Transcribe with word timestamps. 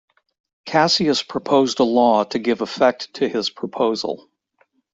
Cassius 0.65 1.21
proposed 1.21 1.79
a 1.79 1.83
law 1.83 2.23
to 2.23 2.39
give 2.39 2.61
effect 2.61 3.13
to 3.17 3.29
his 3.29 3.51
proposal. 3.51 4.27